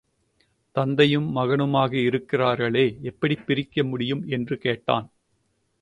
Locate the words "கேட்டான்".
4.57-5.11